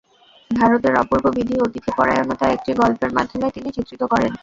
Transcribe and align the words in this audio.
ভারতের 0.51 0.93
অপূর্ব 0.95 1.25
বিধি 1.35 1.55
অতিথিপরায়ণতা 1.59 2.45
একটি 2.49 2.71
গল্পের 2.81 3.11
মাধ্যমে 3.13 3.47
তিনি 3.55 3.69
চিত্রিত 3.75 4.01
করেন। 4.03 4.31